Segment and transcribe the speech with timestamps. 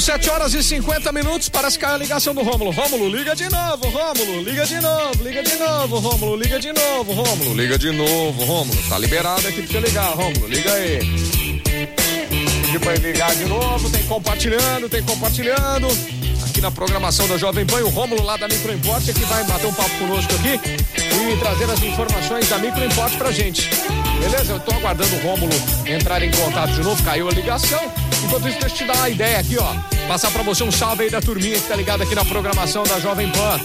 [0.00, 1.50] São 7 horas e 50 minutos.
[1.50, 2.70] Parece que caiu a ligação do Rômulo.
[2.70, 4.42] Rômulo, liga de novo, Rômulo.
[4.42, 6.36] Liga de novo, liga de novo, Rômulo.
[6.36, 7.54] Liga de novo, Rômulo.
[7.54, 8.82] Liga de novo, Rômulo.
[8.88, 10.46] Tá liberado aqui pra você ligar, Rômulo.
[10.48, 11.00] Liga aí.
[12.62, 13.90] Pedi pra ligar de novo.
[13.90, 15.86] Tem compartilhando, tem compartilhando.
[16.48, 19.66] Aqui na programação da Jovem Pan, o Rômulo lá da Micro Import que vai bater
[19.66, 20.58] um papo conosco aqui
[20.96, 23.68] e trazer as informações da Micro Import pra gente.
[24.18, 24.54] Beleza?
[24.54, 25.52] Eu tô aguardando o Rômulo
[25.84, 27.02] entrar em contato de novo.
[27.02, 28.09] Caiu a ligação.
[28.24, 29.74] Enquanto isso, deixa eu te dar uma ideia aqui, ó.
[30.06, 32.98] Passar pra você um salve aí da turminha que tá ligada aqui na programação da
[33.00, 33.60] Jovem Pan.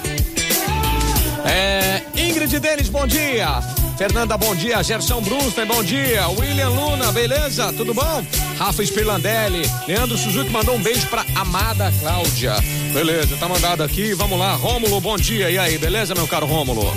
[1.45, 3.62] É, Ingrid Denis, bom dia.
[3.98, 4.84] Fernanda, bom dia.
[4.84, 6.28] Gerson Brunstein, bom dia.
[6.30, 7.72] William Luna, beleza?
[7.73, 8.26] Tudo bom?
[8.58, 9.62] Rafa Spirlandelli.
[9.88, 12.56] Leandro Suzuki mandou um beijo pra amada Cláudia.
[12.94, 14.14] Beleza, tá mandado aqui.
[14.14, 14.53] Vamos lá.
[14.56, 15.50] Rômulo, bom dia.
[15.50, 16.92] E aí, beleza, meu caro Rômulo?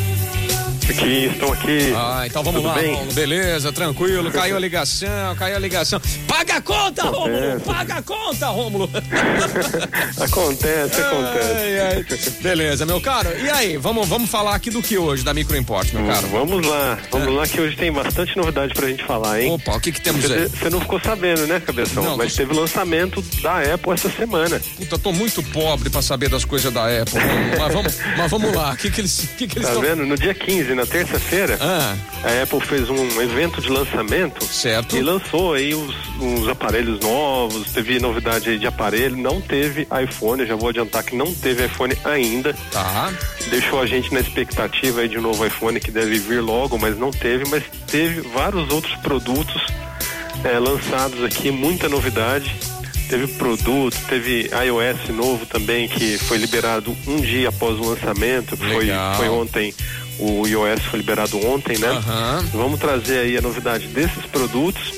[0.89, 1.93] Aqui, estão aqui.
[1.95, 2.95] Ah, então vamos Tudo lá, bem?
[2.95, 3.13] Rômulo.
[3.13, 4.31] Beleza, tranquilo.
[4.31, 6.01] Caiu a ligação, caiu a ligação.
[6.27, 7.61] Paga a conta, Rômulo!
[7.61, 8.91] Paga a conta, Rômulo!
[10.19, 11.53] Acontece, acontece.
[11.57, 12.07] Ai, ai.
[12.41, 13.29] Beleza, meu caro.
[13.39, 16.27] E aí, vamos, vamos falar aqui do que hoje, da Micro Import, meu caro?
[16.29, 17.31] Vamos lá, vamos É.
[17.31, 19.53] lá que hoje tem bastante novidade pra gente falar, hein?
[19.53, 20.49] Opa, o que que temos Você aí?
[20.49, 22.03] você não ficou sabendo, né, Cabeção?
[22.03, 24.61] Não, Mas tô- teve lançamento da Apple essa semana.
[24.77, 27.19] Puta, tô muito pobre pra saber das coisas da Apple.
[27.59, 28.73] Mas vamos, mas vamos lá.
[28.73, 29.83] O que que eles, que que eles Tá estão...
[29.83, 30.07] vendo?
[30.07, 34.97] No dia 15, na terça-feira, Ah, a Apple fez um evento de lançamento certo.
[34.97, 40.47] e lançou aí os, uns aparelhos novos, teve novidade aí de aparelho, não teve iPhone,
[40.47, 42.55] já vou adiantar que não teve iPhone ainda.
[42.71, 43.13] Tá.
[43.51, 46.97] deixou a gente na expectativa aí de um novo iPhone que deve vir logo, mas
[46.97, 49.61] não teve, mas teve vários outros produtos
[50.45, 52.55] eh, lançados aqui, muita novidade.
[53.09, 58.71] Teve produto, teve iOS novo também, que foi liberado um dia após o lançamento, que
[58.71, 59.75] foi, foi ontem.
[60.19, 61.89] O iOS foi liberado ontem, né?
[61.89, 62.45] Aham.
[62.53, 64.93] Vamos trazer aí a novidade desses produtos,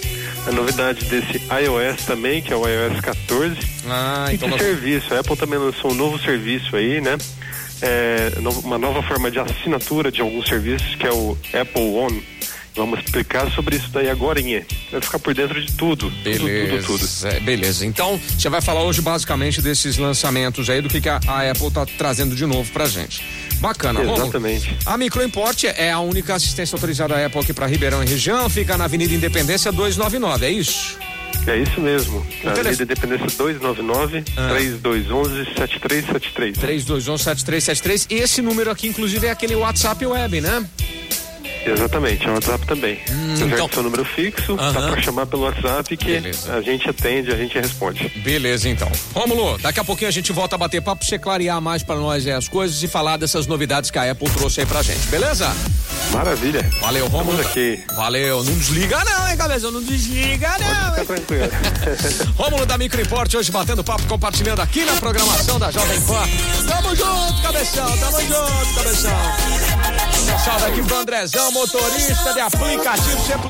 [0.46, 3.56] a novidade desse iOS também, que é o iOS 14.
[3.86, 4.62] Ah, E então de nós...
[4.62, 7.18] serviço, a Apple também lançou um novo serviço aí, né?
[7.83, 8.33] É,
[8.64, 12.22] uma nova forma de assinatura de alguns serviços, que é o Apple One.
[12.77, 14.41] Vamos explicar sobre isso daí agora,
[14.92, 16.08] Vai ficar por dentro de tudo.
[16.23, 17.29] Beleza, Tudo, tudo, tudo.
[17.29, 17.85] é, beleza.
[17.85, 21.70] Então, você vai falar hoje basicamente desses lançamentos aí, do que, que a, a Apple
[21.70, 23.23] tá trazendo de novo pra gente.
[23.61, 24.01] Bacana.
[24.03, 24.75] Exatamente.
[24.86, 28.79] A Microimport é a única assistência autorizada da Apple aqui para Ribeirão e região, fica
[28.79, 30.97] na Avenida Independência 299, é isso?
[31.47, 32.25] É isso mesmo.
[32.39, 34.48] Interessa- Avenida Independência 299 Ah.
[34.51, 36.57] 3211 7373.
[36.58, 40.64] 3211 7373 e esse número aqui inclusive é aquele WhatsApp web, né?
[41.67, 43.01] Exatamente, é o WhatsApp também.
[43.03, 44.73] Apesar então- do seu número fixo, Aham.
[44.73, 46.55] dá pra chamar pelo WhatsApp que Beleza.
[46.55, 48.08] a gente atende, a gente responde.
[48.23, 48.91] Beleza, então.
[49.13, 51.97] Rômulo, daqui a pouquinho a gente volta a bater papo pra você clarear mais pra
[51.97, 55.05] nós aí as coisas e falar dessas novidades que a Apple trouxe aí pra gente,
[55.08, 55.53] beleza?
[56.13, 56.69] Maravilha.
[56.81, 57.41] Valeu, Rômulo.
[57.41, 57.83] Aqui.
[57.97, 60.91] Valeu, não desliga não, hein, cabeção, não desliga não.
[60.95, 61.51] Fica tranquilo.
[62.39, 66.23] Rômulo da Microimport hoje batendo papo, compartilhando aqui na programação da Jovem Pan.
[66.69, 69.20] Tamo junto, cabeção, tamo junto, cabeção.
[70.45, 73.30] Salve aqui pro Andrezão, motorista de aplicativo, sempre